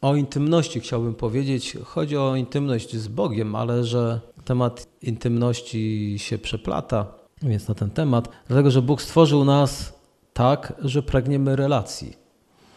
[0.00, 1.76] o intymności chciałbym powiedzieć.
[1.84, 7.06] Chodzi o intymność z Bogiem, ale że temat intymności się przeplata,
[7.42, 9.92] więc na ten temat, dlatego że Bóg stworzył nas
[10.32, 12.16] tak, że pragniemy relacji.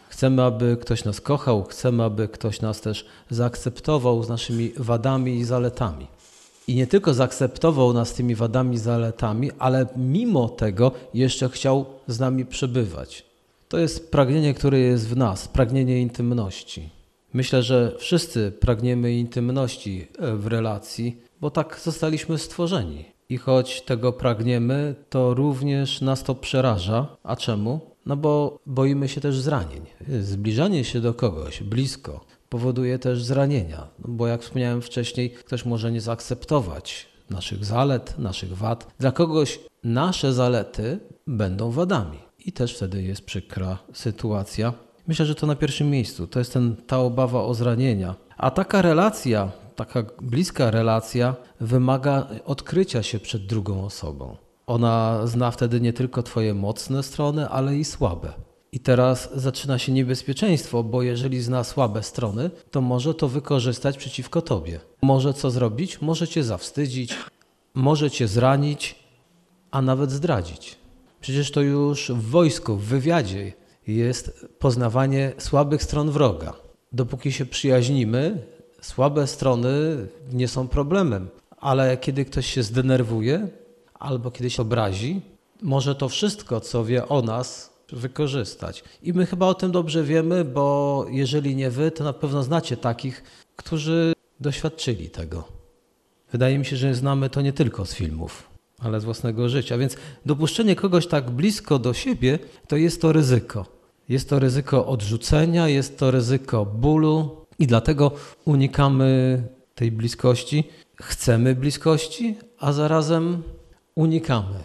[0.10, 5.44] Chcemy, aby ktoś nas kochał, chcemy, aby ktoś nas też zaakceptował z naszymi wadami i
[5.44, 6.08] zaletami.
[6.68, 12.20] I nie tylko zaakceptował nas tymi wadami i zaletami, ale mimo tego jeszcze chciał z
[12.20, 13.26] nami przebywać.
[13.70, 16.90] To jest pragnienie, które jest w nas, pragnienie intymności.
[17.34, 23.06] Myślę, że wszyscy pragniemy intymności e, w relacji, bo tak zostaliśmy stworzeni.
[23.30, 27.18] I choć tego pragniemy, to również nas to przeraża.
[27.24, 27.80] A czemu?
[28.06, 29.82] No bo boimy się też zranień.
[30.22, 35.92] Zbliżanie się do kogoś blisko powoduje też zranienia, no bo jak wspomniałem wcześniej, ktoś może
[35.92, 38.88] nie zaakceptować naszych zalet, naszych wad.
[39.00, 44.74] Dla kogoś nasze zalety będą wadami i też wtedy jest przykra sytuacja.
[45.08, 46.28] Myślę, że to na pierwszym miejscu.
[46.28, 48.16] To jest ten, ta obawa o zranienia.
[48.38, 54.38] A taka relacja, taka bliska relacja wymaga odkrycia się przed drugą osobą.
[54.68, 58.34] Ona zna wtedy nie tylko Twoje mocne strony, ale i słabe.
[58.72, 64.42] I teraz zaczyna się niebezpieczeństwo, bo jeżeli zna słabe strony, to może to wykorzystać przeciwko
[64.42, 64.80] Tobie.
[65.02, 66.02] Może co zrobić?
[66.02, 67.16] Może Cię zawstydzić,
[67.74, 68.96] może Cię zranić,
[69.72, 70.76] a nawet zdradzić.
[71.22, 73.54] Przecież to już w wojsku, w wywiadzie
[73.88, 76.54] jest poznawanie słabych stron wroga.
[76.92, 78.44] Dopóki się przyjaźnimy,
[78.82, 79.70] słabe strony
[80.34, 83.48] nie są problemem, ale kiedy ktoś się zdenerwuje
[83.94, 85.22] albo kiedyś obrazi,
[85.62, 88.84] może to wszystko, co wie o nas, wykorzystać.
[89.04, 92.78] I my chyba o tym dobrze wiemy, bo jeżeli nie wy, to na pewno znacie
[92.78, 93.24] takich,
[93.56, 95.44] którzy doświadczyli tego.
[96.32, 98.51] Wydaje mi się, że znamy to nie tylko z filmów,
[98.82, 99.78] ale z własnego życia.
[99.78, 99.96] Więc
[100.26, 103.66] dopuszczenie kogoś tak blisko do siebie to jest to ryzyko.
[104.10, 108.12] Jest to ryzyko odrzucenia, jest to ryzyko bólu i dlatego
[108.46, 109.44] unikamy
[109.76, 110.64] tej bliskości.
[110.96, 113.44] Chcemy bliskości, a zarazem
[113.96, 114.64] unikamy.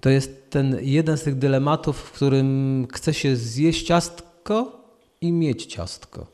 [0.00, 4.84] To jest ten jeden z tych dylematów, w którym chce się zjeść ciastko
[5.20, 6.26] i mieć ciastko.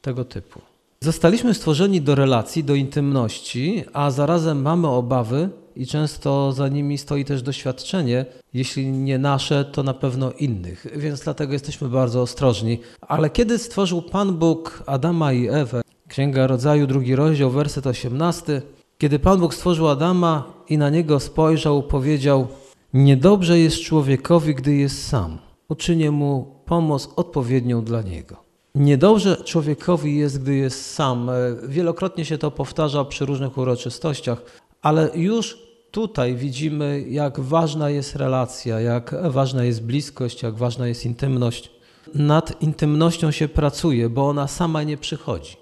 [0.00, 0.69] Tego typu.
[1.04, 7.24] Zostaliśmy stworzeni do relacji, do intymności, a zarazem mamy obawy i często za nimi stoi
[7.24, 12.80] też doświadczenie, jeśli nie nasze, to na pewno innych, więc dlatego jesteśmy bardzo ostrożni.
[13.00, 18.62] Ale kiedy stworzył Pan Bóg Adama i Ewę, Księga Rodzaju, drugi rozdział, werset 18,
[18.98, 22.48] kiedy Pan Bóg stworzył Adama i na niego spojrzał, powiedział:
[22.94, 25.38] Niedobrze jest człowiekowi, gdy jest sam.
[25.68, 28.49] Uczynię mu pomoc odpowiednią dla niego.
[28.74, 31.30] Niedobrze człowiekowi jest, gdy jest sam.
[31.68, 34.42] Wielokrotnie się to powtarza przy różnych uroczystościach,
[34.82, 35.58] ale już
[35.90, 41.70] tutaj widzimy, jak ważna jest relacja, jak ważna jest bliskość, jak ważna jest intymność.
[42.14, 45.56] Nad intymnością się pracuje, bo ona sama nie przychodzi.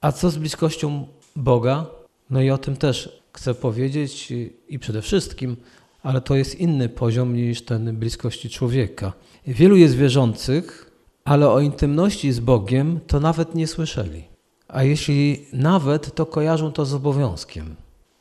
[0.00, 1.06] A co z bliskością
[1.36, 1.86] Boga?
[2.30, 4.32] No i o tym też chcę powiedzieć
[4.68, 5.56] i przede wszystkim
[6.02, 9.12] ale to jest inny poziom niż ten bliskości człowieka.
[9.46, 10.91] Wielu jest wierzących,
[11.24, 14.24] ale o intymności z Bogiem to nawet nie słyszeli.
[14.68, 17.76] A jeśli nawet, to kojarzą to z obowiązkiem,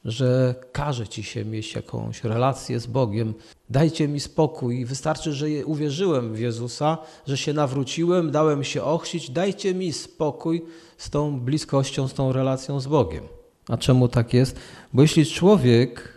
[0.06, 3.34] że każe ci się mieć jakąś relację z Bogiem,
[3.70, 6.98] dajcie mi spokój, wystarczy, że uwierzyłem w Jezusa,
[7.28, 10.66] że się nawróciłem, dałem się ochrzcić, dajcie mi spokój
[10.98, 13.24] z tą bliskością, z tą relacją z Bogiem.
[13.70, 14.60] A czemu tak jest?
[14.94, 16.11] Bo jeśli człowiek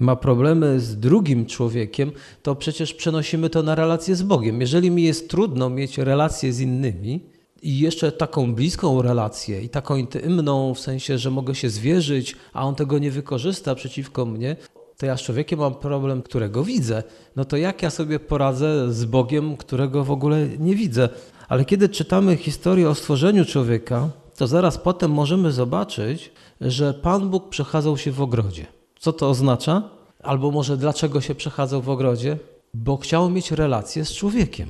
[0.00, 2.12] ma problemy z drugim człowiekiem,
[2.42, 4.60] to przecież przenosimy to na relację z Bogiem.
[4.60, 7.20] Jeżeli mi jest trudno mieć relację z innymi
[7.62, 12.66] i jeszcze taką bliską relację i taką intymną, w sensie, że mogę się zwierzyć, a
[12.66, 14.56] on tego nie wykorzysta przeciwko mnie,
[14.98, 17.02] to ja z człowiekiem mam problem, którego widzę.
[17.36, 21.08] No to jak ja sobie poradzę z Bogiem, którego w ogóle nie widzę?
[21.48, 27.48] Ale kiedy czytamy historię o stworzeniu człowieka, to zaraz potem możemy zobaczyć, że Pan Bóg
[27.48, 28.73] przechadzał się w ogrodzie.
[29.04, 29.82] Co to oznacza?
[30.22, 32.38] Albo może dlaczego się przechadzał w ogrodzie?
[32.74, 34.68] Bo chciał mieć relację z człowiekiem.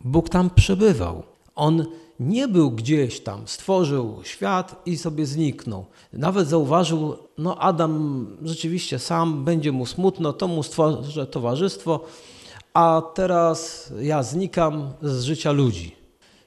[0.00, 1.22] Bóg tam przebywał.
[1.54, 1.86] On
[2.20, 5.84] nie był gdzieś tam, stworzył świat i sobie zniknął.
[6.12, 12.00] Nawet zauważył, no Adam rzeczywiście sam, będzie mu smutno, to mu stworzę towarzystwo,
[12.74, 15.96] a teraz ja znikam z życia ludzi.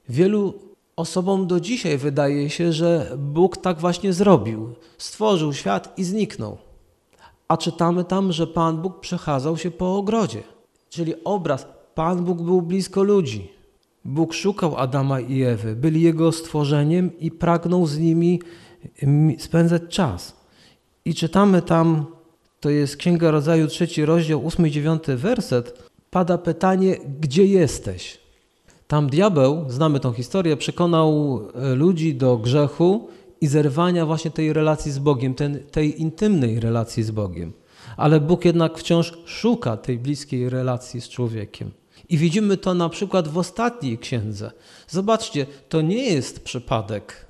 [0.10, 0.54] Wielu
[0.96, 4.74] osobom do dzisiaj wydaje się, że Bóg tak właśnie zrobił.
[4.98, 6.67] Stworzył świat i zniknął
[7.48, 10.44] a czytamy tam, że Pan Bóg przechadzał się po ogrodzie.
[10.90, 13.52] Czyli obraz, Pan Bóg był blisko ludzi.
[14.06, 18.42] Bóg szukał Adama i Ewy, byli jego stworzeniem i pragnął z nimi
[19.38, 20.38] spędzać czas.
[21.06, 22.06] I czytamy tam,
[22.60, 28.20] to jest Księga Rodzaju, trzeci rozdział, ósmy i dziewiąty werset, pada pytanie, gdzie jesteś?
[28.88, 33.08] Tam diabeł, znamy tą historię, przekonał e, ludzi do grzechu
[33.42, 37.54] i zerwania właśnie tej relacji z Bogiem, ten, tej intymnej relacji z Bogiem.
[37.98, 41.72] Ale Bóg jednak wciąż szuka tej bliskiej relacji z człowiekiem.
[42.10, 44.52] I widzimy to na przykład w ostatniej księdze.
[44.88, 47.26] Zobaczcie, to nie jest przypadek,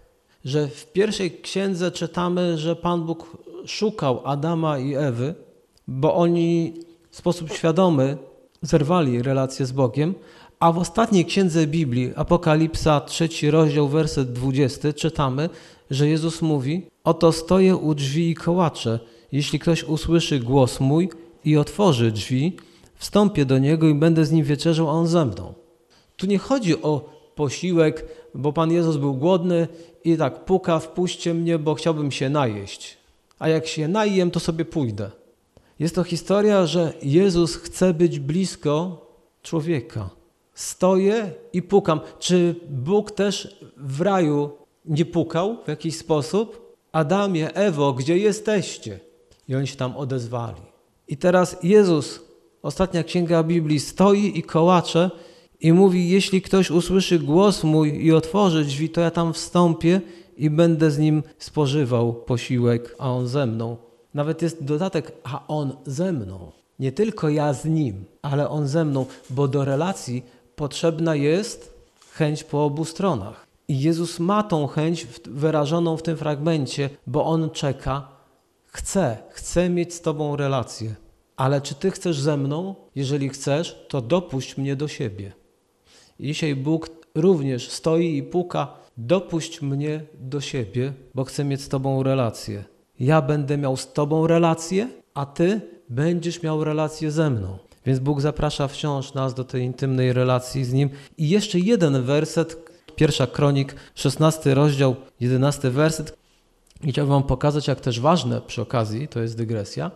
[0.46, 5.36] że w pierwszej księdze czytamy, że Pan Bóg szukał Adama i Ewy,
[5.88, 6.74] bo oni
[7.10, 8.18] w sposób świadomy
[8.62, 10.16] zerwali relację z Bogiem,
[10.60, 15.50] a w ostatniej księdze Biblii, Apokalipsa, trzeci rozdział, werset 20, czytamy,
[15.92, 19.00] że Jezus mówi: Oto stoję u drzwi i kołaczę.
[19.32, 21.10] Jeśli ktoś usłyszy głos mój
[21.46, 22.58] i otworzy drzwi,
[22.96, 25.54] wstąpię do niego i będę z nim wieczerzał, a on ze mną.
[26.16, 28.06] Tu nie chodzi o posiłek,
[28.36, 29.68] bo Pan Jezus był głodny
[30.04, 32.98] i tak puka, wpuśćcie mnie, bo chciałbym się najeść.
[33.40, 35.12] A jak się najem, to sobie pójdę.
[35.80, 39.06] Jest to historia, że Jezus chce być blisko
[39.44, 40.10] człowieka.
[40.54, 42.00] Stoję i pukam.
[42.20, 44.52] Czy Bóg też w raju
[44.88, 46.76] nie pukał w jakiś sposób?
[46.92, 49.00] Adamie, Ewo, gdzie jesteście?
[49.48, 50.62] I oni się tam odezwali.
[51.08, 52.20] I teraz Jezus,
[52.62, 55.12] ostatnia księga Biblii, stoi i kołacze
[55.60, 60.02] i mówi: Jeśli ktoś usłyszy głos mój i otworzy drzwi, to ja tam wstąpię
[60.38, 63.78] i będę z nim spożywał posiłek, a on ze mną.
[64.14, 66.52] Nawet jest dodatek, a on ze mną.
[66.80, 70.24] Nie tylko ja z nim, ale on ze mną, bo do relacji
[70.56, 71.74] potrzebna jest
[72.14, 73.47] chęć po obu stronach.
[73.68, 78.08] I Jezus ma tą chęć wyrażoną w tym fragmencie, bo on czeka,
[78.66, 80.96] chce, chce mieć z Tobą relację.
[81.36, 82.76] Ale czy Ty chcesz ze mną?
[82.96, 85.32] Jeżeli chcesz, to dopuść mnie do siebie.
[86.20, 91.70] I dzisiaj Bóg również stoi i puka, dopuść mnie do siebie, bo chcę mieć z
[91.70, 92.64] Tobą relację.
[93.00, 97.58] Ja będę miał z Tobą relację, a Ty będziesz miał relację ze mną.
[97.86, 100.90] Więc Bóg zaprasza wciąż nas do tej intymnej relacji z Nim.
[101.18, 102.67] I jeszcze jeden werset,
[102.98, 106.18] pierwsza kronik, 16 rozdział, 11 werset.
[106.84, 109.92] I chciałbym Wam pokazać, jak też ważne przy okazji, to jest dygresja,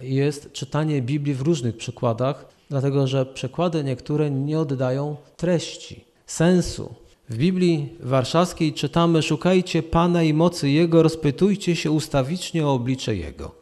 [0.00, 6.94] jest czytanie Biblii w różnych przykładach, dlatego że przekłady niektóre nie oddają treści, sensu.
[7.28, 13.54] W Biblii Warszawskiej czytamy: Szukajcie Pana i mocy Jego, rozpytujcie się ustawicznie o oblicze Jego.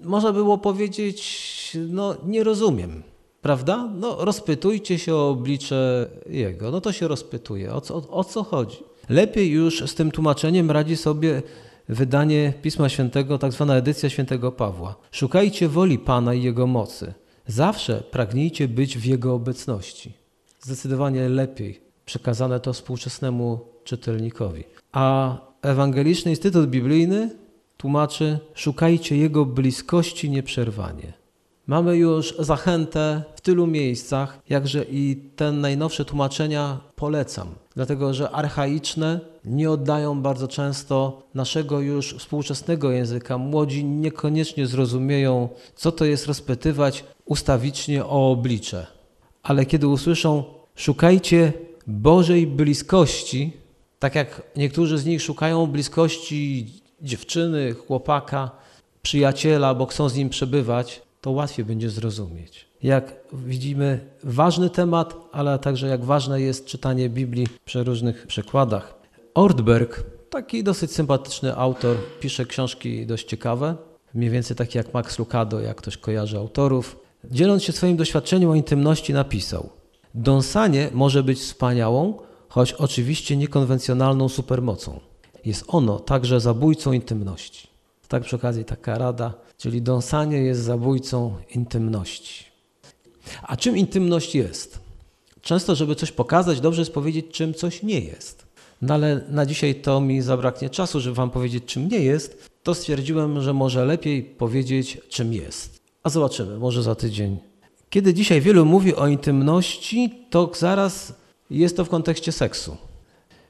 [0.00, 3.02] Można było powiedzieć: No, nie rozumiem,
[3.42, 3.90] prawda?
[3.94, 6.70] No, rozpytujcie się o oblicze Jego.
[6.70, 7.74] No to się rozpytuje.
[7.74, 8.78] O co, o, o co chodzi?
[9.08, 11.42] Lepiej już z tym tłumaczeniem radzi sobie
[11.88, 14.94] wydanie Pisma Świętego, tak zwana edycja Świętego Pawła.
[15.10, 17.14] Szukajcie woli Pana i Jego mocy.
[17.46, 20.12] Zawsze pragnijcie być w Jego obecności.
[20.60, 24.64] Zdecydowanie lepiej przekazane to współczesnemu czytelnikowi.
[24.92, 27.30] A Ewangeliczny Instytut Biblijny
[27.76, 31.12] tłumaczy: szukajcie Jego bliskości nieprzerwanie.
[31.66, 39.20] Mamy już zachętę w tylu miejscach, jakże i te najnowsze tłumaczenia polecam, dlatego że archaiczne
[39.44, 43.38] nie oddają bardzo często naszego już współczesnego języka.
[43.38, 48.86] Młodzi niekoniecznie zrozumieją, co to jest rozpytywać ustawicznie o oblicze.
[49.42, 50.44] Ale kiedy usłyszą,
[50.74, 51.52] szukajcie
[51.86, 53.52] Bożej bliskości,
[53.98, 56.66] tak jak niektórzy z nich szukają bliskości
[57.02, 58.50] dziewczyny, chłopaka,
[59.02, 62.66] przyjaciela, bo chcą z nim przebywać, to łatwiej będzie zrozumieć.
[62.82, 68.94] Jak widzimy, ważny temat, ale także jak ważne jest czytanie Biblii przy różnych przykładach.
[69.34, 73.76] Ortberg, taki dosyć sympatyczny autor, pisze książki dość ciekawe,
[74.14, 76.98] mniej więcej takie jak Max Lucado, jak ktoś kojarzy autorów.
[77.24, 79.68] Dzieląc się swoim doświadczeniem o intymności, napisał:
[80.14, 82.18] Dąsanie może być wspaniałą,
[82.48, 85.00] choć oczywiście niekonwencjonalną supermocą.
[85.44, 87.68] Jest ono także zabójcą intymności.
[88.08, 92.44] Tak przy okazji taka rada, czyli dąsanie jest zabójcą intymności.
[93.42, 94.78] A czym intymność jest?
[95.42, 98.46] Często, żeby coś pokazać, dobrze jest powiedzieć, czym coś nie jest.
[98.82, 102.74] No ale na dzisiaj to mi zabraknie czasu, żeby Wam powiedzieć, czym nie jest, to
[102.74, 105.80] stwierdziłem, że może lepiej powiedzieć, czym jest.
[106.02, 107.38] A zobaczymy, może za tydzień.
[107.90, 111.14] Kiedy dzisiaj wielu mówi o intymności, to zaraz
[111.50, 112.76] jest to w kontekście seksu.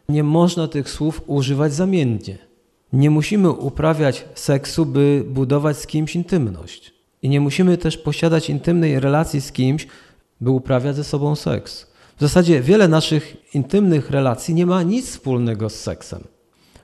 [0.08, 2.51] Nie można tych słów używać zamiennie.
[2.92, 6.92] Nie musimy uprawiać seksu, by budować z kimś intymność.
[7.22, 9.86] I nie musimy też posiadać intymnej relacji z kimś,
[10.40, 11.86] by uprawiać ze sobą seks.
[12.16, 16.24] W zasadzie wiele naszych intymnych relacji nie ma nic wspólnego z seksem,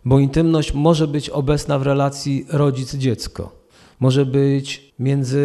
[0.04, 3.48] bo intymność może być obecna w relacji rodzic-dziecko,
[4.00, 5.42] może być między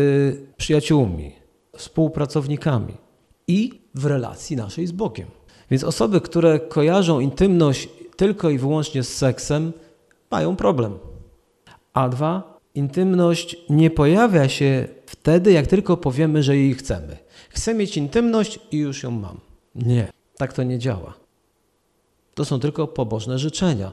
[0.58, 1.32] przyjaciółmi,
[1.78, 2.94] współpracownikami
[3.48, 5.28] i w relacji naszej z Bogiem.
[5.72, 9.74] Więc osoby, które kojarzą intymność tylko i wyłącznie z seksem,
[10.32, 11.00] mają problem.
[11.94, 17.18] A dwa, intymność nie pojawia się wtedy, jak tylko powiemy, że jej chcemy.
[17.50, 19.40] Chcę mieć intymność i już ją mam.
[19.76, 20.08] Nie.
[20.38, 21.14] Tak to nie działa.
[22.34, 23.92] To są tylko pobożne życzenia.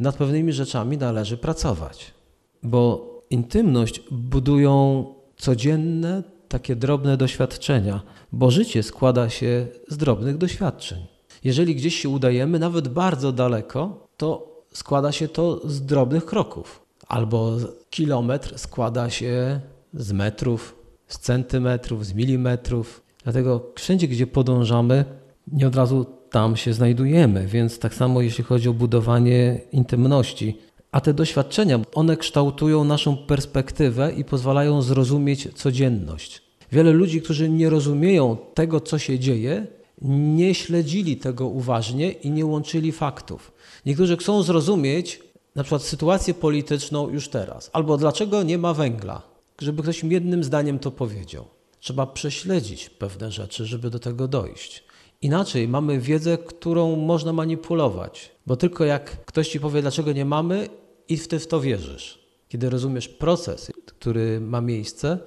[0.00, 2.14] Nad pewnymi rzeczami należy pracować,
[2.62, 5.04] bo intymność budują
[5.36, 11.06] codzienne, takie drobne doświadczenia, bo życie składa się z drobnych doświadczeń.
[11.44, 16.82] Jeżeli gdzieś się udajemy, nawet bardzo daleko, to składa się to z drobnych kroków.
[17.08, 17.56] Albo
[17.90, 19.60] kilometr składa się
[19.94, 20.76] z metrów,
[21.08, 23.02] z centymetrów, z milimetrów.
[23.24, 25.04] Dlatego wszędzie, gdzie podążamy,
[25.52, 27.46] nie od razu tam się znajdujemy.
[27.46, 30.58] Więc tak samo jeśli chodzi o budowanie intymności,
[30.92, 36.42] a te doświadczenia, one kształtują naszą perspektywę i pozwalają zrozumieć codzienność.
[36.72, 39.66] Wiele ludzi, którzy nie rozumieją tego, co się dzieje,
[40.04, 43.52] nie śledzili tego uważnie i nie łączyli faktów.
[43.86, 45.20] Niektórzy chcą zrozumieć
[45.54, 49.22] na przykład sytuację polityczną już teraz, albo dlaczego nie ma węgla,
[49.60, 51.44] żeby ktoś jednym zdaniem to powiedział.
[51.80, 54.84] Trzeba prześledzić pewne rzeczy, żeby do tego dojść.
[55.22, 60.68] Inaczej mamy wiedzę, którą można manipulować, bo tylko jak ktoś ci powie, dlaczego nie mamy,
[61.08, 62.18] i ty w to wierzysz.
[62.48, 65.18] Kiedy rozumiesz proces, który ma miejsce,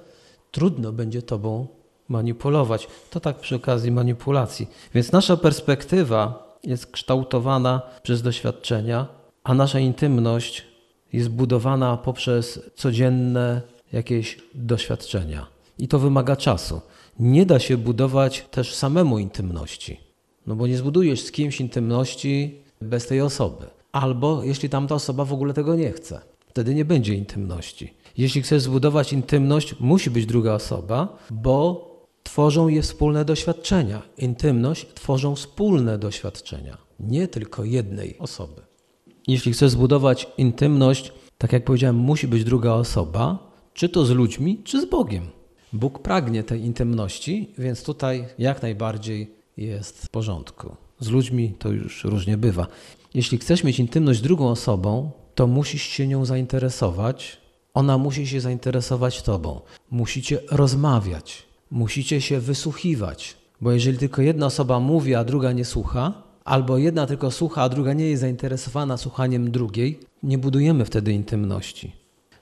[0.50, 1.66] trudno będzie tobą
[2.08, 2.88] manipulować.
[3.10, 4.68] To tak przy okazji manipulacji.
[4.94, 9.06] Więc nasza perspektywa jest kształtowana przez doświadczenia,
[9.44, 10.66] a nasza intymność
[11.12, 15.46] jest budowana poprzez codzienne jakieś doświadczenia.
[15.78, 16.80] I to wymaga czasu.
[17.18, 20.00] Nie da się budować też samemu intymności,
[20.46, 23.66] no bo nie zbudujesz z kimś intymności bez tej osoby.
[23.92, 27.94] Albo jeśli tamta osoba w ogóle tego nie chce, wtedy nie będzie intymności.
[28.18, 31.85] Jeśli chcesz zbudować intymność, musi być druga osoba, bo
[32.26, 34.02] tworzą je wspólne doświadczenia.
[34.18, 38.62] Intymność tworzą wspólne doświadczenia, nie tylko jednej osoby.
[39.26, 44.60] Jeśli chcesz zbudować intymność, tak jak powiedziałem, musi być druga osoba, czy to z ludźmi,
[44.64, 45.24] czy z Bogiem.
[45.72, 50.76] Bóg pragnie tej intymności, więc tutaj jak najbardziej jest w porządku.
[51.00, 52.66] Z ludźmi to już różnie bywa.
[53.14, 57.40] Jeśli chcesz mieć intymność z drugą osobą, to musisz się nią zainteresować.
[57.74, 59.60] Ona musi się zainteresować tobą.
[59.90, 66.22] Musicie rozmawiać, musicie się wysłuchiwać, bo jeżeli tylko jedna osoba mówi, a druga nie słucha,
[66.44, 71.92] albo jedna tylko słucha, a druga nie jest zainteresowana słuchaniem drugiej, nie budujemy wtedy intymności.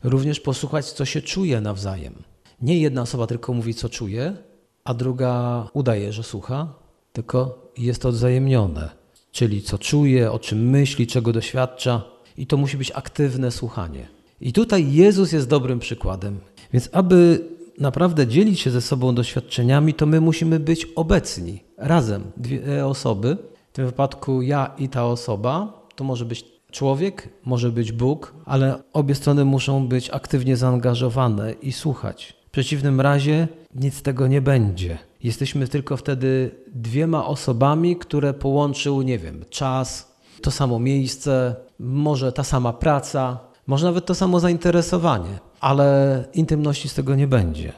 [0.02, 2.14] Również posłuchać, co się czuje nawzajem.
[2.62, 4.36] Nie jedna osoba tylko mówi, co czuje,
[4.84, 6.74] a druga udaje, że słucha,
[7.12, 9.04] tylko jest to odwzajemnione
[9.34, 12.02] czyli co czuje, o czym myśli, czego doświadcza.
[12.36, 14.06] I to musi być aktywne słuchanie.
[14.40, 16.40] I tutaj Jezus jest dobrym przykładem.
[16.72, 17.44] Więc aby
[17.78, 23.36] naprawdę dzielić się ze sobą doświadczeniami, to my musimy być obecni razem, dwie osoby.
[23.72, 25.84] W tym wypadku ja i ta osoba.
[25.96, 31.72] To może być człowiek, może być Bóg, ale obie strony muszą być aktywnie zaangażowane i
[31.72, 32.34] słuchać.
[32.46, 34.98] W przeciwnym razie nic z tego nie będzie.
[35.22, 42.44] Jesteśmy tylko wtedy dwiema osobami, które połączył, nie wiem, czas, to samo miejsce, może ta
[42.44, 47.72] sama praca, może nawet to samo zainteresowanie, ale intymności z tego nie będzie.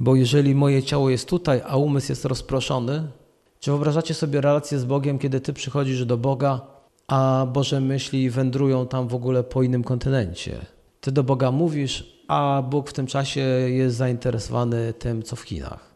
[0.00, 3.08] Bo jeżeli moje ciało jest tutaj, a umysł jest rozproszony,
[3.60, 6.60] czy wyobrażacie sobie relację z Bogiem, kiedy ty przychodzisz do Boga,
[7.06, 10.58] a Boże myśli wędrują tam w ogóle po innym kontynencie?
[11.00, 13.40] Ty do Boga mówisz, a Bóg w tym czasie
[13.80, 15.94] jest zainteresowany tym, co w Chinach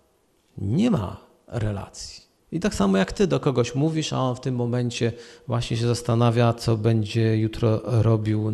[0.58, 1.16] nie ma
[1.46, 2.22] relacji.
[2.52, 5.12] I tak samo jak ty do kogoś mówisz, a on w tym momencie
[5.46, 8.52] właśnie się zastanawia, co będzie jutro robił,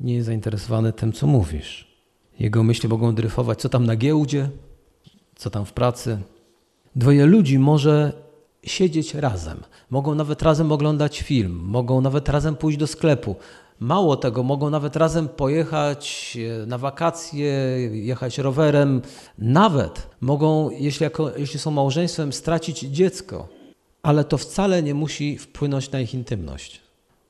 [0.00, 1.91] nie jest zainteresowany tym, co mówisz.
[2.40, 4.50] Jego myśli mogą dryfować, co tam na giełdzie,
[5.36, 6.18] co tam w pracy.
[6.96, 8.12] Dwoje ludzi może
[8.64, 9.58] siedzieć razem,
[9.90, 13.36] mogą nawet razem oglądać film, mogą nawet razem pójść do sklepu,
[13.82, 17.52] Mało tego, mogą nawet razem pojechać e, na wakacje,
[17.92, 19.02] jechać rowerem.
[19.38, 23.48] Nawet mogą, jeśli, jako, jeśli są małżeństwem, stracić dziecko,
[24.02, 26.80] ale to wcale nie musi wpłynąć na ich intymność,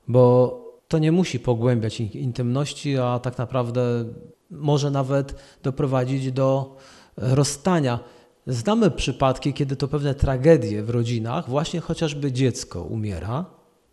[0.07, 4.05] bo to nie musi pogłębiać ich intymności, a tak naprawdę
[4.53, 6.77] może nawet doprowadzić do
[7.17, 7.99] rozstania.
[8.47, 13.45] Znamy przypadki, kiedy to pewne tragedie w rodzinach, właśnie chociażby dziecko umiera,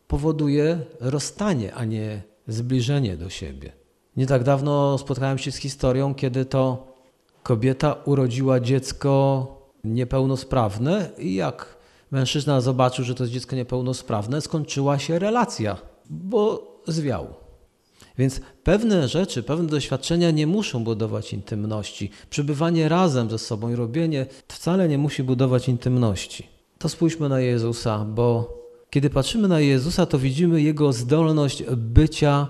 [0.09, 3.73] powoduje rozstanie, a nie zbliżenie do siebie.
[4.17, 6.87] Nie tak dawno spotkałem się z historią, kiedy to
[7.43, 9.47] kobieta urodziła dziecko
[9.85, 11.77] niepełnosprawne i jak
[12.11, 15.77] mężczyzna zobaczył, że to jest dziecko niepełnosprawne, skończyła się relacja,
[16.11, 17.40] bo zwiał.
[18.21, 22.11] Więc pewne rzeczy, pewne doświadczenia nie muszą budować intymności.
[22.31, 26.47] Przybywanie razem ze sobą i robienie wcale nie musi budować intymności.
[26.79, 28.55] To spójrzmy na Jezusa, bo
[28.91, 32.47] kiedy patrzymy na Jezusa, to widzimy Jego zdolność bycia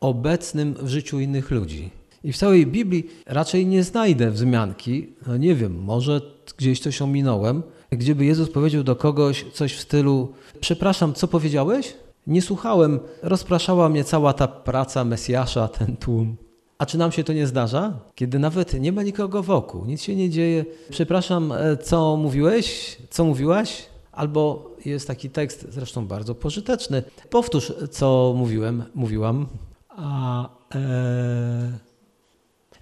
[0.00, 1.90] obecnym w życiu innych ludzi.
[2.24, 6.20] I w całej Biblii raczej nie znajdę wzmianki, no nie wiem, może
[6.56, 7.62] gdzieś coś ominąłem,
[7.92, 11.94] gdzieby Jezus powiedział do kogoś coś w stylu: Przepraszam, co powiedziałeś?
[12.26, 16.36] Nie słuchałem, rozpraszała mnie cała ta praca Mesjasza, ten tłum.
[16.78, 17.98] A czy nam się to nie zdarza?
[18.14, 20.64] Kiedy nawet nie ma nikogo wokół, nic się nie dzieje.
[20.90, 22.98] Przepraszam, e, co mówiłeś?
[23.10, 23.86] Co mówiłaś?
[24.12, 27.02] Albo jest taki tekst, zresztą bardzo pożyteczny.
[27.30, 29.46] Powtórz, co mówiłem, mówiłam.
[29.88, 31.78] A, e...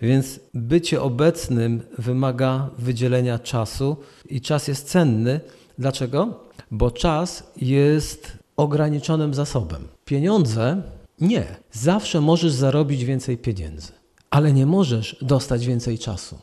[0.02, 3.96] Więc bycie obecnym wymaga wydzielenia czasu
[4.28, 5.40] i czas jest cenny.
[5.78, 6.40] Dlaczego?
[6.70, 9.88] Bo czas jest ograniczonym zasobem.
[10.04, 10.82] Pieniądze
[11.20, 11.46] nie.
[11.72, 13.92] Zawsze możesz zarobić więcej pieniędzy,
[14.30, 16.38] ale nie możesz dostać więcej czasu.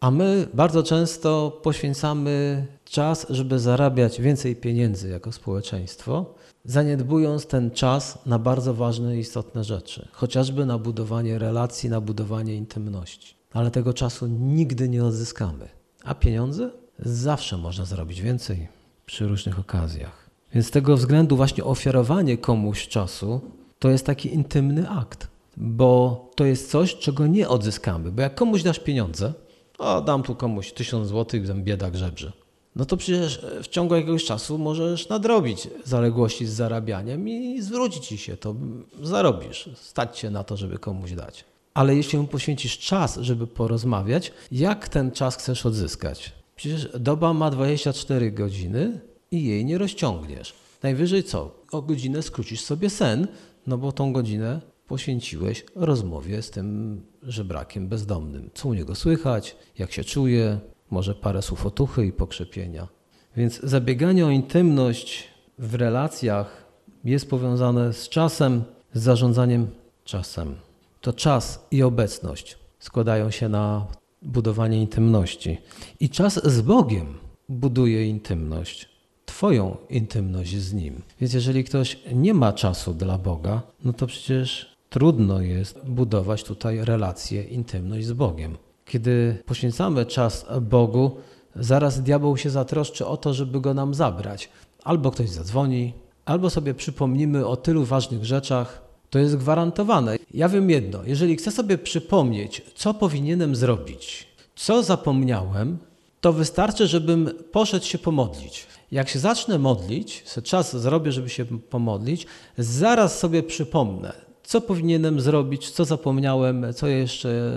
[0.00, 8.18] A my bardzo często poświęcamy czas, żeby zarabiać więcej pieniędzy jako społeczeństwo, zaniedbując ten czas
[8.26, 13.34] na bardzo ważne i istotne rzeczy, chociażby na budowanie relacji, na budowanie intymności.
[13.52, 15.68] Ale tego czasu nigdy nie odzyskamy.
[16.04, 16.70] A pieniądze?
[16.98, 18.68] Zawsze można zarobić więcej
[19.06, 20.21] przy różnych okazjach.
[20.54, 23.40] Więc z tego względu właśnie ofiarowanie komuś czasu
[23.78, 28.12] to jest taki intymny akt, bo to jest coś, czego nie odzyskamy.
[28.12, 29.32] Bo jak komuś dasz pieniądze,
[29.78, 32.32] o dam tu komuś tysiąc złotych, tam bieda grzebrze.
[32.76, 38.18] No to przecież w ciągu jakiegoś czasu możesz nadrobić zaległości z zarabianiem i zwrócić ci
[38.18, 38.54] się to,
[39.02, 41.44] zarobisz, stać się na to, żeby komuś dać.
[41.74, 46.32] Ale jeśli mu poświęcisz czas, żeby porozmawiać, jak ten czas chcesz odzyskać?
[46.56, 49.00] Przecież doba ma 24 godziny
[49.32, 50.54] i jej nie rozciągniesz.
[50.82, 51.54] Najwyżej co?
[51.72, 53.28] O godzinę skrócisz sobie sen,
[53.66, 58.50] no bo tą godzinę poświęciłeś rozmowie z tym żebrakiem bezdomnym.
[58.54, 60.58] Co u niego słychać, jak się czuje,
[60.90, 62.88] może parę słów otuchy i pokrzepienia.
[63.36, 66.66] Więc zabieganie o intymność w relacjach
[67.04, 69.70] jest powiązane z czasem, z zarządzaniem
[70.04, 70.54] czasem.
[71.00, 73.86] To czas i obecność składają się na
[74.22, 75.58] budowanie intymności.
[76.00, 78.91] I czas z Bogiem buduje intymność.
[79.36, 81.02] Twoją intymność z Nim.
[81.20, 86.84] Więc jeżeli ktoś nie ma czasu dla Boga, no to przecież trudno jest budować tutaj
[86.84, 88.56] relację, intymność z Bogiem.
[88.84, 91.16] Kiedy poświęcamy czas Bogu,
[91.56, 94.48] zaraz diabeł się zatroszczy o to, żeby go nam zabrać.
[94.84, 95.92] Albo ktoś zadzwoni,
[96.24, 98.82] albo sobie przypomnimy o tylu ważnych rzeczach.
[99.10, 100.16] To jest gwarantowane.
[100.34, 105.78] Ja wiem jedno, jeżeli chcę sobie przypomnieć, co powinienem zrobić, co zapomniałem,
[106.20, 108.66] to wystarczy, żebym poszedł się pomodlić.
[108.92, 112.26] Jak się zacznę modlić, czas zrobię, żeby się pomodlić,
[112.58, 117.52] zaraz sobie przypomnę, co powinienem zrobić, co zapomniałem, co jeszcze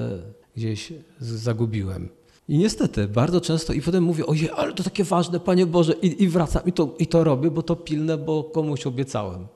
[0.56, 2.10] gdzieś zagubiłem.
[2.48, 6.24] I niestety, bardzo często i potem mówię, ojej, ale to takie ważne, Panie Boże, i,
[6.24, 9.48] i wracam i to, i to robię, bo to pilne, bo komuś obiecałem.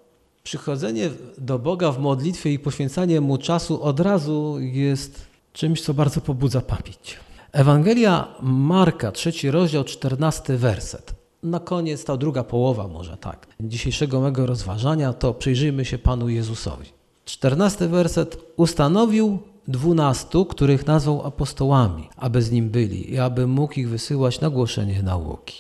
[0.43, 6.21] Przychodzenie do Boga w modlitwie i poświęcanie Mu czasu od razu jest czymś, co bardzo
[6.21, 7.19] pobudza pamięć.
[7.51, 11.18] Ewangelia Marka, trzeci rozdział, czternasty werset.
[11.43, 13.47] Na koniec ta druga połowa może tak.
[13.59, 16.85] Dzisiejszego mego rozważania to przyjrzyjmy się Panu Jezusowi.
[17.25, 18.37] Czternasty werset.
[18.57, 24.49] Ustanowił dwunastu, których nazwał apostołami, aby z nim byli i aby mógł ich wysyłać na
[24.49, 25.55] głoszenie nauki.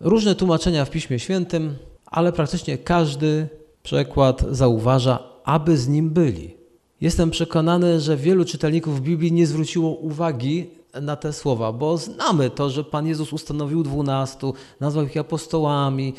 [0.00, 3.48] Różne tłumaczenia w Piśmie Świętym, ale praktycznie każdy
[3.82, 6.54] przekład zauważa, aby z nim byli.
[7.00, 10.70] Jestem przekonany, że wielu czytelników Biblii nie zwróciło uwagi
[11.02, 16.14] na te słowa, bo znamy to, że Pan Jezus ustanowił dwunastu, nazwał ich apostołami.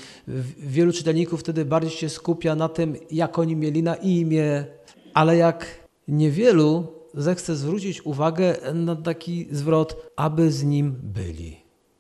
[0.58, 4.66] Wielu czytelników wtedy bardziej się skupia na tym, jak oni mieli na imię,
[5.14, 5.66] ale jak
[6.08, 11.58] niewielu zechce zwrócić uwagę na taki zwrot, aby z nim byli.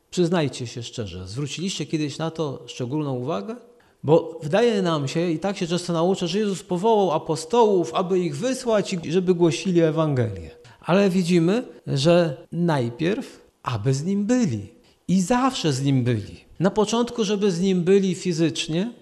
[0.09, 3.55] Przyznajcie się szczerze, zwróciliście kiedyś na to szczególną uwagę?
[4.03, 8.37] Bo wydaje nam się, i tak się często nauczę, że Jezus powołał apostołów, aby ich
[8.37, 10.64] wysłać i żeby głosili Ewangelię.
[10.85, 14.67] Ale widzimy, że najpierw, aby z nim byli.
[15.07, 16.45] I zawsze z nim byli.
[16.59, 18.93] Na początku, żeby z nim byli fizycznie,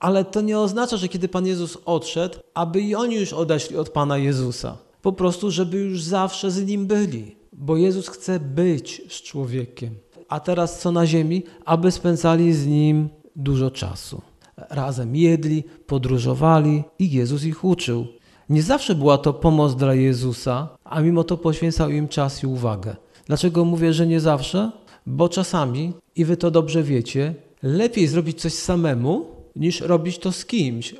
[0.00, 3.90] ale to nie oznacza, że kiedy Pan Jezus odszedł, aby i oni już odeszli od
[3.90, 4.78] Pana Jezusa.
[5.02, 7.36] Po prostu, żeby już zawsze z nim byli.
[7.52, 9.94] Bo Jezus chce być z człowiekiem.
[10.28, 11.42] A teraz co na ziemi?
[11.64, 14.22] Aby spędzali z nim dużo czasu.
[14.56, 18.06] Razem jedli, podróżowali i Jezus ich uczył.
[18.52, 22.96] Nie zawsze była to pomoc dla Jezusa, a mimo to poświęcał im czas i uwagę.
[23.26, 24.70] Dlaczego mówię, że nie zawsze?
[25.06, 30.44] Bo czasami, i wy to dobrze wiecie, lepiej zrobić coś samemu, niż robić to z
[30.44, 30.94] kimś.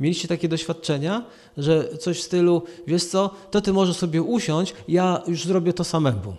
[0.00, 1.24] Mieliście takie doświadczenia,
[1.56, 5.84] że coś w stylu, wiesz co, to ty możesz sobie usiąść, ja już zrobię to
[5.84, 6.36] samemu.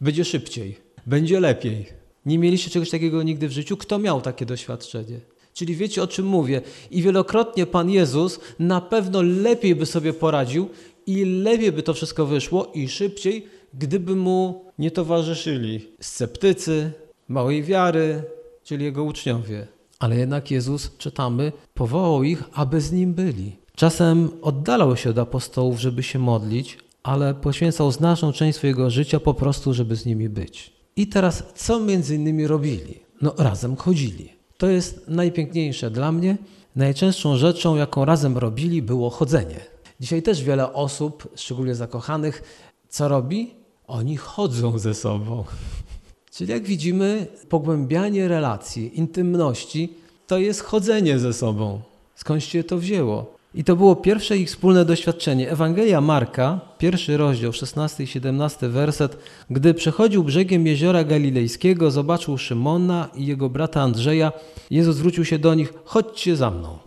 [0.00, 1.86] Będzie szybciej, będzie lepiej.
[2.26, 3.76] Nie mieliście czegoś takiego nigdy w życiu?
[3.76, 5.20] Kto miał takie doświadczenie?
[5.58, 6.60] Czyli wiecie o czym mówię.
[6.90, 10.68] I wielokrotnie Pan Jezus na pewno lepiej by sobie poradził
[11.06, 16.92] i lepiej by to wszystko wyszło i szybciej, gdyby mu nie towarzyszyli sceptycy,
[17.28, 18.22] małej wiary,
[18.64, 19.66] czyli jego uczniowie.
[19.98, 23.56] Ale jednak Jezus, czytamy, powołał ich, aby z nim byli.
[23.76, 29.34] Czasem oddalał się od apostołów, żeby się modlić, ale poświęcał znaczną część swojego życia po
[29.34, 30.72] prostu, żeby z nimi być.
[30.96, 33.00] I teraz, co między innymi robili?
[33.22, 34.37] No, razem chodzili.
[34.58, 36.36] To jest najpiękniejsze dla mnie.
[36.76, 39.60] Najczęstszą rzeczą, jaką razem robili, było chodzenie.
[40.00, 42.42] Dzisiaj też wiele osób, szczególnie zakochanych,
[42.88, 43.54] co robi?
[43.86, 45.44] Oni chodzą ze sobą.
[46.34, 49.94] Czyli jak widzimy, pogłębianie relacji, intymności
[50.26, 51.80] to jest chodzenie ze sobą.
[52.14, 53.37] Skąd się to wzięło?
[53.54, 55.50] I to było pierwsze ich wspólne doświadczenie.
[55.50, 59.16] Ewangelia Marka, pierwszy rozdział, 16 i 17 werset.
[59.50, 64.32] Gdy przechodził brzegiem jeziora galilejskiego, zobaczył Szymona i jego brata Andrzeja.
[64.70, 66.78] Jezus zwrócił się do nich: Chodźcie za mną.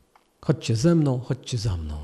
[0.42, 1.96] Chodźcie ze mną, chodźcie za mną.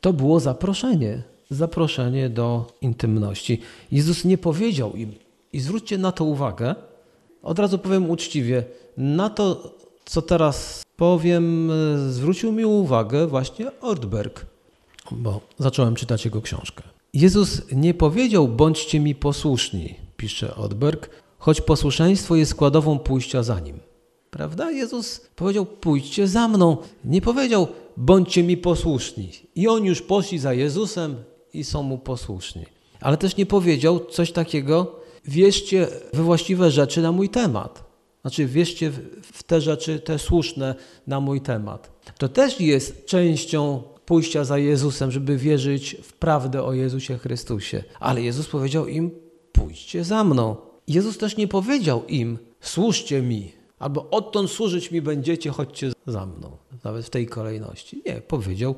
[0.00, 3.60] To było zaproszenie, zaproszenie do intymności.
[3.92, 5.12] Jezus nie powiedział im,
[5.52, 6.74] i zwróćcie na to uwagę,
[7.42, 8.64] od razu powiem uczciwie,
[8.96, 11.70] na to, co teraz powiem,
[12.08, 14.46] zwrócił mi uwagę właśnie Ortberg,
[15.10, 16.82] bo zacząłem czytać jego książkę.
[17.14, 23.80] Jezus nie powiedział, bądźcie mi posłuszni, pisze Ortberg, choć posłuszeństwo jest składową pójścia za nim.
[24.30, 24.70] Prawda?
[24.70, 26.76] Jezus powiedział, pójdźcie za mną.
[27.04, 29.30] Nie powiedział, bądźcie mi posłuszni.
[29.54, 31.16] I oni już poszli za Jezusem
[31.54, 32.66] i są mu posłuszni.
[33.00, 37.91] Ale też nie powiedział coś takiego, wierzcie we właściwe rzeczy na mój temat.
[38.22, 38.90] Znaczy, wierzcie
[39.22, 40.74] w te rzeczy, te słuszne
[41.06, 41.90] na mój temat.
[42.18, 47.84] To też jest częścią pójścia za Jezusem, żeby wierzyć w prawdę o Jezusie Chrystusie.
[48.00, 49.10] Ale Jezus powiedział im:
[49.52, 50.56] pójdźcie za mną.
[50.88, 56.56] Jezus też nie powiedział im: służcie mi, albo odtąd służyć mi będziecie, chodźcie za mną.
[56.84, 58.02] Nawet w tej kolejności.
[58.06, 58.74] Nie, powiedział: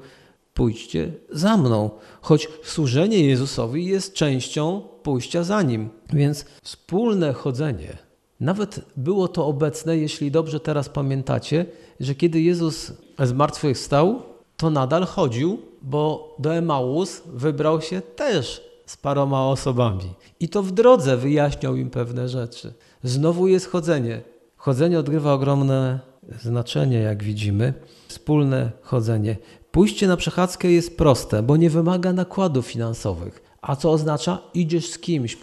[0.55, 5.89] pójdźcie za mną, choć służenie Jezusowi jest częścią pójścia za nim.
[6.13, 7.99] Więc wspólne chodzenie,
[8.41, 11.67] nawet było to obecne, jeśli dobrze teraz pamiętacie,
[12.01, 14.23] że kiedy Jezus zmartwychwstał,
[14.57, 20.15] to nadal chodził, bo do Emaus wybrał się też z paroma osobami.
[20.41, 22.73] I to w drodze wyjaśniał im pewne rzeczy.
[23.03, 24.23] Znowu jest chodzenie.
[24.57, 26.01] Chodzenie odgrywa ogromne
[26.43, 27.75] znaczenie, jak widzimy.
[28.09, 29.37] Wspólne chodzenie.
[29.71, 33.43] Pójście na przechadzkę jest proste, bo nie wymaga nakładów finansowych.
[33.63, 34.39] A co oznacza?
[34.55, 35.37] Idziesz z kimś,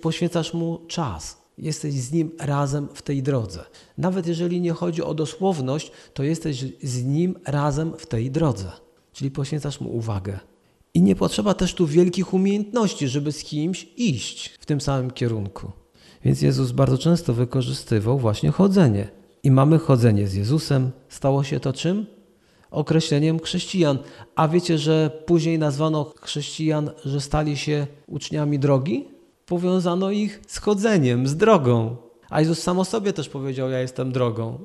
[0.00, 1.47] poświęcasz mu czas.
[1.58, 3.64] Jesteś z nim razem w tej drodze.
[3.98, 8.72] Nawet jeżeli nie chodzi o dosłowność, to jesteś z nim razem w tej drodze.
[9.12, 10.38] Czyli poświęcasz mu uwagę.
[10.94, 15.72] I nie potrzeba też tu wielkich umiejętności, żeby z kimś iść w tym samym kierunku.
[16.24, 19.08] Więc Jezus bardzo często wykorzystywał właśnie chodzenie.
[19.42, 20.90] I mamy chodzenie z Jezusem.
[21.08, 22.06] Stało się to czym?
[22.70, 23.98] określeniem chrześcijan.
[24.36, 29.08] A wiecie, że później nazwano chrześcijan, że stali się uczniami drogi?
[29.48, 31.96] Powiązano ich z chodzeniem, z drogą.
[32.30, 34.58] A Jezus sam o sobie też powiedział: Ja jestem drogą,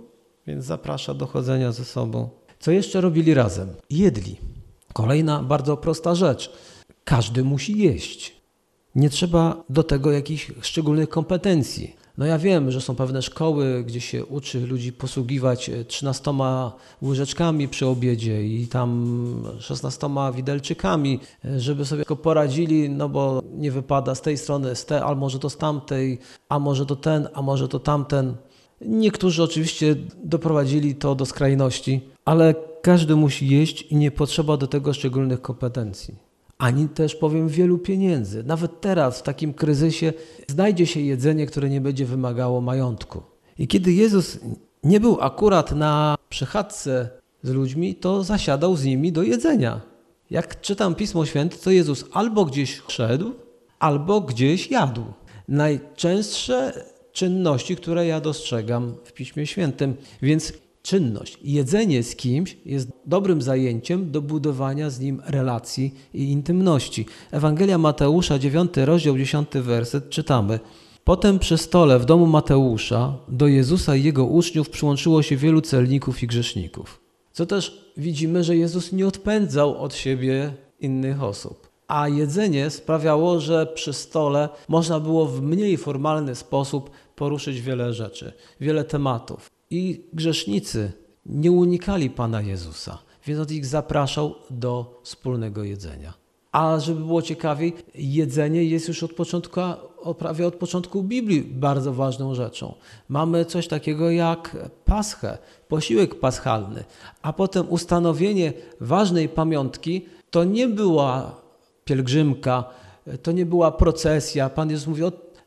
[0.47, 2.29] więc zaprasza do chodzenia ze sobą.
[2.59, 3.69] Co jeszcze robili razem?
[3.89, 4.35] Jedli.
[4.93, 6.53] Kolejna bardzo prosta rzecz.
[7.03, 8.35] Każdy musi jeść.
[8.95, 11.95] Nie trzeba do tego jakichś szczególnych kompetencji.
[12.17, 16.31] No ja wiem, że są pewne szkoły, gdzie się uczy ludzi posługiwać 13
[17.01, 21.19] łyżeczkami przy obiedzie i tam 16 widelczykami,
[21.57, 25.49] żeby sobie poradzili, no bo nie wypada z tej strony, z tej, a może to
[25.49, 28.35] z tamtej, a może to ten, a może to tamten.
[28.81, 34.93] Niektórzy oczywiście doprowadzili to do skrajności, ale każdy musi jeść i nie potrzeba do tego
[34.93, 36.32] szczególnych kompetencji
[36.63, 38.43] ani też powiem wielu pieniędzy.
[38.43, 40.13] Nawet teraz, w takim kryzysie,
[40.47, 43.21] znajdzie się jedzenie, które nie będzie wymagało majątku.
[43.57, 44.39] I kiedy Jezus
[44.83, 47.09] nie był akurat na przechadzce
[47.41, 49.81] z ludźmi, to zasiadał z nimi do jedzenia.
[50.29, 53.33] Jak czytam Pismo Święte, to Jezus albo gdzieś szedł,
[53.79, 55.03] albo gdzieś jadł.
[55.47, 59.95] Najczęstsze czynności, które ja dostrzegam w Piśmie Świętym.
[60.21, 61.37] Więc czynność.
[61.43, 67.05] Jedzenie z kimś jest dobrym zajęciem do budowania z nim relacji i intymności.
[67.31, 70.59] Ewangelia Mateusza, 9 rozdział, 10 werset czytamy.
[71.03, 76.23] Potem przy stole w domu Mateusza do Jezusa i jego uczniów przyłączyło się wielu celników
[76.23, 76.99] i grzeszników.
[77.31, 81.69] Co też widzimy, że Jezus nie odpędzał od siebie innych osób.
[81.87, 88.33] A jedzenie sprawiało, że przy stole można było w mniej formalny sposób poruszyć wiele rzeczy,
[88.61, 89.52] wiele tematów.
[89.73, 90.91] I grzesznicy
[91.25, 96.13] nie unikali Pana Jezusa, więc on ich zapraszał do wspólnego jedzenia.
[96.51, 99.61] A żeby było ciekawiej, jedzenie jest już od początku,
[100.17, 102.73] prawie od początku Biblii bardzo ważną rzeczą.
[103.09, 106.83] Mamy coś takiego jak paschę, posiłek paschalny,
[107.21, 111.41] a potem ustanowienie ważnej pamiątki to nie była
[111.85, 112.63] pielgrzymka,
[113.23, 114.49] to nie była procesja.
[114.49, 115.03] Pan Jezus mówi,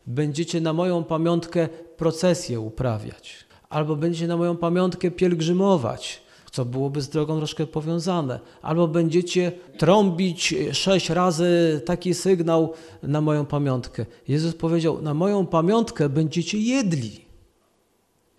[0.06, 3.45] będziecie na moją pamiątkę procesję uprawiać
[3.76, 10.54] albo będziecie na moją pamiątkę pielgrzymować, co byłoby z drogą troszkę powiązane, albo będziecie trąbić
[10.72, 14.06] sześć razy taki sygnał na moją pamiątkę.
[14.28, 17.24] Jezus powiedział: Na moją pamiątkę będziecie jedli.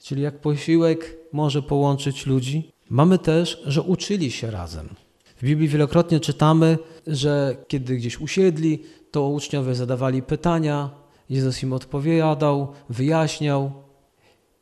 [0.04, 4.90] Czyli jak posiłek może połączyć ludzi, mamy też, że uczyli się razem.
[5.38, 10.90] W Biblii wielokrotnie czytamy, że kiedy gdzieś usiedli, to uczniowie zadawali pytania,
[11.30, 13.87] Jezus im odpowiadał, wyjaśniał.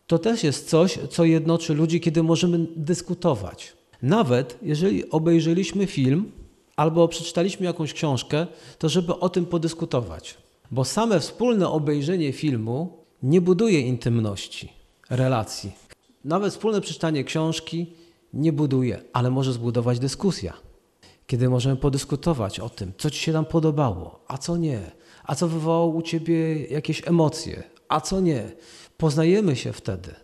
[0.07, 3.73] To też jest coś, co jednoczy ludzi, kiedy możemy dyskutować.
[4.01, 6.31] Nawet jeżeli obejrzeliśmy film
[6.75, 8.47] albo przeczytaliśmy jakąś książkę,
[8.79, 10.37] to żeby o tym podyskutować.
[10.71, 14.73] Bo same wspólne obejrzenie filmu nie buduje intymności,
[15.09, 15.71] relacji.
[16.25, 17.93] Nawet wspólne przeczytanie książki
[18.33, 20.53] nie buduje, ale może zbudować dyskusja.
[21.27, 24.91] Kiedy możemy podyskutować o tym, co ci się tam podobało, a co nie,
[25.23, 28.51] a co wywołało u ciebie jakieś emocje, a co nie.
[28.97, 30.15] Poznajemy się wtedy.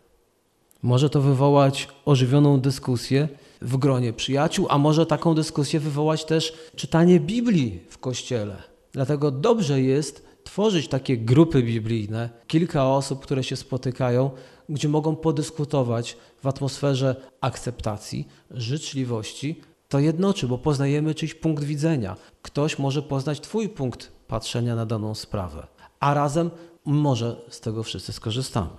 [0.81, 3.27] Może to wywołać ożywioną dyskusję
[3.61, 8.63] w gronie przyjaciół, a może taką dyskusję wywołać też czytanie Biblii w kościele.
[8.91, 14.31] Dlatego dobrze jest tworzyć takie grupy biblijne, kilka osób, które się spotykają,
[14.69, 19.61] gdzie mogą podyskutować w atmosferze akceptacji, życzliwości.
[19.89, 22.15] To jednoczy, bo poznajemy czyjś punkt widzenia.
[22.41, 25.67] Ktoś może poznać Twój punkt patrzenia na daną sprawę,
[25.99, 26.49] a razem
[26.85, 28.69] może z tego wszyscy skorzystamy.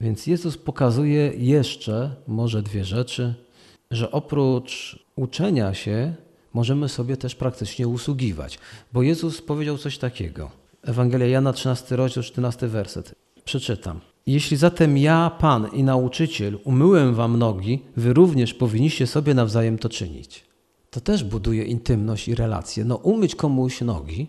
[0.00, 3.34] Więc Jezus pokazuje jeszcze może dwie rzeczy,
[3.90, 6.14] że oprócz uczenia się
[6.54, 8.58] możemy sobie też praktycznie usługiwać,
[8.92, 10.50] bo Jezus powiedział coś takiego.
[10.82, 13.14] Ewangelia Jana 13 rozdział 14 werset.
[13.44, 14.00] Przeczytam.
[14.26, 19.88] Jeśli zatem ja, Pan i nauczyciel, umyłem wam nogi, wy również powinniście sobie nawzajem to
[19.88, 20.44] czynić.
[20.90, 22.84] To też buduje intymność i relacje.
[22.84, 24.28] No umyć komuś nogi,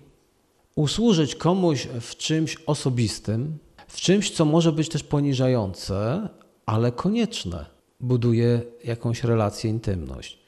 [0.77, 6.29] usłużyć komuś w czymś osobistym, w czymś, co może być też poniżające,
[6.65, 7.65] ale konieczne,
[7.99, 10.39] buduje jakąś relację, intymność.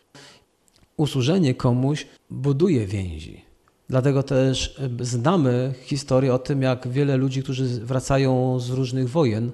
[0.98, 3.46] Usłużenie komuś buduje więzi.
[3.90, 9.52] Dlatego też znamy historię o tym, jak wiele ludzi, którzy wracają z różnych wojen,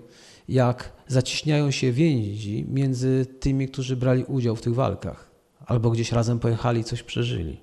[0.50, 5.30] jak zaciśniają się więzi między tymi, którzy brali udział w tych walkach,
[5.66, 7.58] albo gdzieś razem pojechali, coś przeżyli.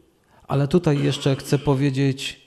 [0.48, 2.41] Ale tutaj jeszcze chcę powiedzieć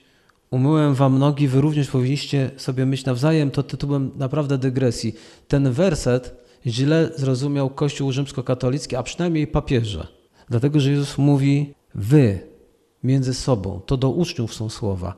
[0.55, 5.15] umyłem wam nogi, wy również powinniście sobie myć nawzajem, to tytułem naprawdę dygresji.
[5.47, 10.07] Ten werset źle zrozumiał Kościół rzymskokatolicki, a przynajmniej papieże.
[10.49, 12.39] Dlatego, że Jezus mówi wy
[13.03, 15.15] między sobą, to do uczniów są słowa,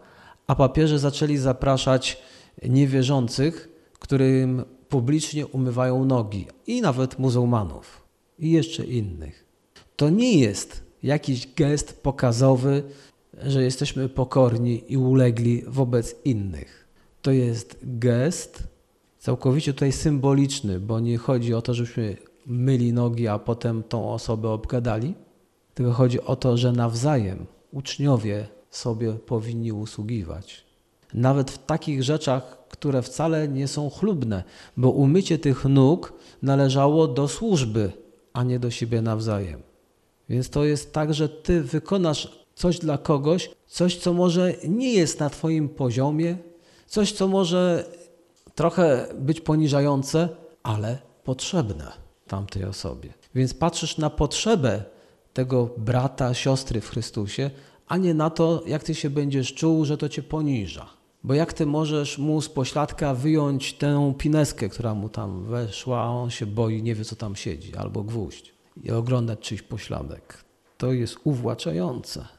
[0.47, 2.21] a papieże zaczęli zapraszać
[2.63, 3.69] niewierzących,
[3.99, 8.01] którym publicznie umywają nogi i nawet muzułmanów
[8.39, 9.45] i jeszcze innych.
[9.95, 12.83] To nie jest jakiś gest pokazowy,
[13.45, 16.87] że jesteśmy pokorni i ulegli wobec innych.
[17.21, 18.67] To jest gest
[19.19, 24.49] całkowicie tutaj symboliczny, bo nie chodzi o to, żebyśmy myli nogi, a potem tą osobę
[24.49, 25.13] obgadali,
[25.73, 30.65] tylko chodzi o to, że nawzajem uczniowie sobie powinni usługiwać.
[31.13, 34.43] Nawet w takich rzeczach, które wcale nie są chlubne,
[34.77, 37.91] bo umycie tych nóg należało do służby,
[38.33, 39.61] a nie do siebie nawzajem.
[40.29, 45.19] Więc to jest tak, że ty wykonasz coś dla kogoś, coś, co może nie jest
[45.19, 46.37] na Twoim poziomie,
[46.87, 47.85] coś, co może
[48.55, 50.29] trochę być poniżające,
[50.63, 51.91] ale potrzebne
[52.27, 53.13] tamtej osobie.
[53.35, 54.83] Więc patrzysz na potrzebę
[55.33, 57.51] tego brata, siostry w Chrystusie,
[57.87, 60.89] a nie na to, jak ty się będziesz czuł, że to cię poniża.
[61.23, 66.07] Bo jak ty możesz mu z pośladka wyjąć tę pineskę, która mu tam weszła, a
[66.07, 70.43] on się boi, nie wie co tam siedzi, albo gwóźdź i oglądać czyjś pośladek.
[70.77, 72.36] To jest uwłaczające.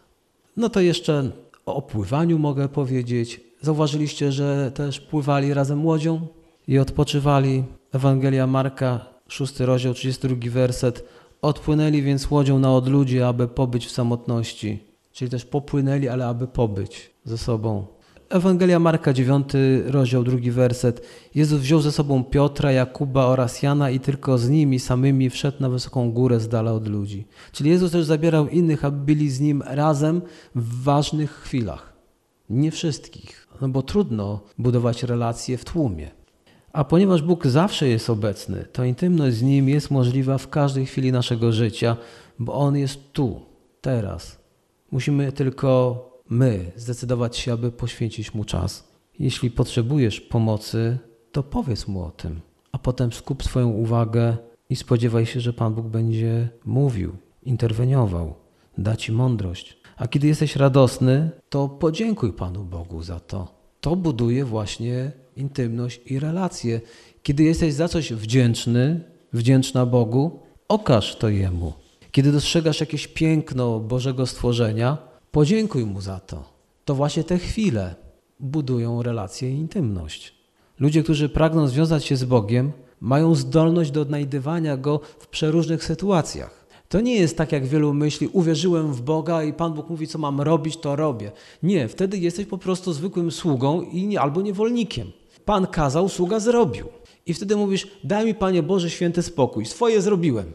[0.58, 1.30] No to jeszcze
[1.66, 3.40] o pływaniu mogę powiedzieć.
[3.60, 6.26] Zauważyliście, że też pływali razem łodzią
[6.68, 7.64] i odpoczywali.
[7.92, 11.04] Ewangelia Marka, 6 rozdział, 32 werset.
[11.42, 14.82] Odpłynęli więc łodzią na odludzie, aby pobyć w samotności.
[15.12, 17.86] Czyli też popłynęli, ale aby pobyć ze sobą.
[18.30, 19.48] Ewangelia Marka, 9
[19.86, 21.06] rozdział, drugi werset.
[21.34, 25.68] Jezus wziął ze sobą Piotra, Jakuba oraz Jana i tylko z nimi samymi wszedł na
[25.68, 27.26] wysoką górę z dala od ludzi.
[27.52, 30.22] Czyli Jezus też zabierał innych, aby byli z Nim razem
[30.54, 31.92] w ważnych chwilach.
[32.50, 36.10] Nie wszystkich, no bo trudno budować relacje w tłumie.
[36.72, 41.12] A ponieważ Bóg zawsze jest obecny, to intymność z Nim jest możliwa w każdej chwili
[41.12, 41.96] naszego życia,
[42.38, 43.40] bo On jest tu,
[43.80, 44.38] teraz.
[44.90, 48.88] Musimy tylko my zdecydować się, aby poświęcić Mu czas.
[49.18, 50.98] Jeśli potrzebujesz pomocy,
[51.32, 52.40] to powiedz Mu o tym,
[52.72, 54.36] a potem skup swoją uwagę
[54.70, 58.34] i spodziewaj się, że Pan Bóg będzie mówił, interweniował,
[58.78, 59.78] da Ci mądrość.
[59.96, 63.58] A kiedy jesteś radosny, to podziękuj Panu Bogu za to.
[63.80, 66.80] To buduje właśnie intymność i relacje,
[67.22, 69.00] Kiedy jesteś za coś wdzięczny,
[69.32, 71.72] wdzięczna Bogu, okaż to Jemu.
[72.12, 74.98] Kiedy dostrzegasz jakieś piękno Bożego stworzenia,
[75.30, 76.44] podziękuj Mu za to.
[76.84, 77.94] To właśnie te chwile
[78.40, 80.34] budują relację i intymność.
[80.78, 86.58] Ludzie, którzy pragną związać się z Bogiem, mają zdolność do odnajdywania Go w przeróżnych sytuacjach.
[86.88, 90.18] To nie jest tak, jak wielu myśli, uwierzyłem w Boga i Pan Bóg mówi, co
[90.18, 91.32] mam robić, to robię.
[91.62, 95.12] Nie, wtedy jesteś po prostu zwykłym sługą i albo niewolnikiem.
[95.44, 96.86] Pan kazał, sługa zrobił.
[97.26, 100.52] I wtedy mówisz, daj mi Panie Boże święty spokój, swoje zrobiłem.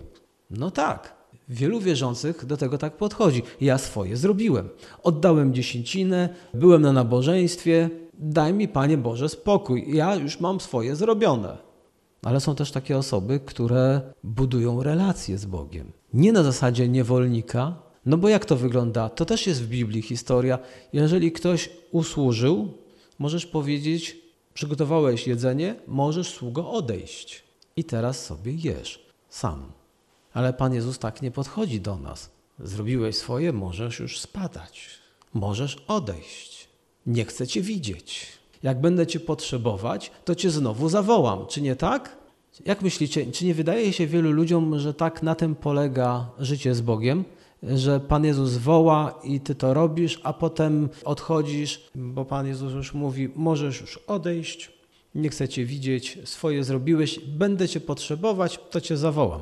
[0.50, 1.16] No tak,
[1.50, 3.44] wielu wierzących do tego tak podchodzi.
[3.62, 4.70] Ja swoje zrobiłem.
[5.04, 11.58] Oddałem dziesięcinę, byłem na nabożeństwie, daj mi Panie Boże spokój, ja już mam swoje zrobione.
[12.24, 15.92] Ale są też takie osoby, które budują relacje z Bogiem.
[16.14, 17.76] Nie na zasadzie niewolnika,
[18.06, 19.10] no bo jak to wygląda?
[19.10, 20.60] To też jest w Biblii historia.
[20.94, 22.74] Jeżeli ktoś usłużył,
[23.20, 24.18] możesz powiedzieć,
[24.54, 27.44] przygotowałeś jedzenie, możesz sługo odejść.
[27.76, 29.64] I teraz sobie jesz sam.
[30.34, 32.30] Ale Pan Jezus tak nie podchodzi do nas.
[32.60, 34.90] Zrobiłeś swoje, możesz już spadać.
[35.34, 36.68] Możesz odejść.
[37.06, 38.28] Nie chcę Cię widzieć.
[38.64, 41.48] Jak będę Cię potrzebować, to Cię znowu zawołam.
[41.48, 42.18] Czy nie tak?
[42.66, 46.82] Jak myślicie, czy nie wydaje się wielu ludziom, że tak na tym polega życie z
[46.82, 47.26] Bogiem?
[47.64, 52.94] Że Pan Jezus woła i Ty to robisz, a potem odchodzisz, bo Pan Jezus już
[52.94, 54.72] mówi: Możesz już odejść,
[55.16, 59.42] nie chcę Cię widzieć, swoje zrobiłeś, będę Cię potrzebować, to Cię zawołam.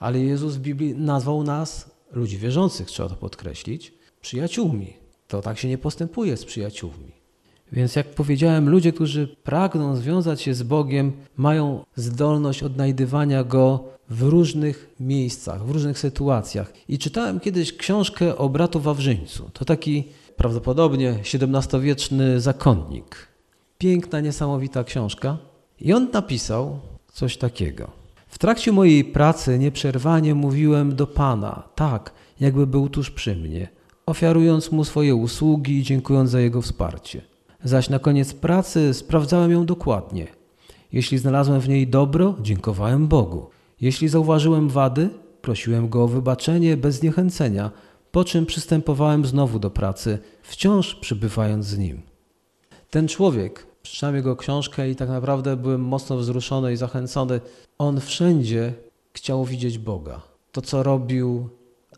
[0.00, 4.92] Ale Jezus w Biblii nazwał nas, ludzi wierzących, trzeba to podkreślić, przyjaciółmi.
[5.28, 7.12] To tak się nie postępuje z przyjaciółmi.
[7.72, 14.22] Więc jak powiedziałem, ludzie, którzy pragną związać się z Bogiem, mają zdolność odnajdywania Go w
[14.22, 16.72] różnych miejscach, w różnych sytuacjach.
[16.88, 19.50] I czytałem kiedyś książkę o bratu Wawrzyńcu.
[19.52, 20.04] To taki
[20.36, 23.28] prawdopodobnie XVII-wieczny zakonnik.
[23.78, 25.38] Piękna, niesamowita książka.
[25.80, 26.80] I on napisał
[27.12, 27.99] coś takiego.
[28.30, 33.68] W trakcie mojej pracy nieprzerwanie mówiłem do Pana, tak, jakby był tuż przy mnie,
[34.06, 37.30] ofiarując mu swoje usługi i dziękując za jego wsparcie
[37.64, 40.26] zaś na koniec pracy sprawdzałem ją dokładnie.
[40.92, 43.50] Jeśli znalazłem w niej dobro, dziękowałem Bogu.
[43.80, 45.08] Jeśli zauważyłem wady,
[45.42, 47.70] prosiłem Go o wybaczenie bez zniechęcenia,
[48.12, 52.02] po czym przystępowałem znowu do pracy, wciąż przybywając z Nim.
[52.90, 57.40] Ten człowiek, przeczytałem jego książkę i tak naprawdę byłem mocno wzruszony i zachęcony.
[57.78, 58.74] On wszędzie
[59.12, 60.20] chciał widzieć Boga.
[60.52, 61.48] To, co robił,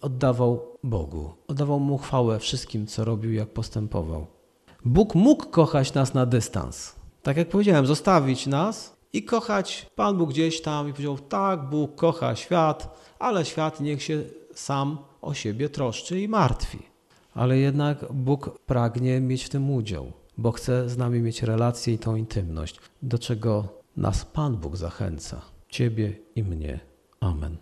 [0.00, 1.32] oddawał Bogu.
[1.48, 4.26] Oddawał Mu chwałę wszystkim, co robił, jak postępował.
[4.84, 6.94] Bóg mógł kochać nas na dystans.
[7.22, 11.94] Tak jak powiedziałem, zostawić nas i kochać Pan Bóg gdzieś tam i powiedział, tak, Bóg
[11.94, 14.22] kocha świat, ale świat niech się
[14.54, 16.78] sam o siebie troszczy i martwi.
[17.34, 21.98] Ale jednak Bóg pragnie mieć w tym udział, bo chce z nami mieć relację i
[21.98, 26.80] tą intymność, do czego nas Pan Bóg zachęca, Ciebie i mnie.
[27.20, 27.56] Amen.